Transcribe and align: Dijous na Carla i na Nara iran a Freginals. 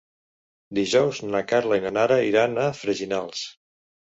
Dijous 0.77 1.19
na 1.35 1.41
Carla 1.51 1.79
i 1.81 1.83
na 1.85 1.93
Nara 1.99 2.19
iran 2.31 2.57
a 2.63 2.65
Freginals. 2.81 3.45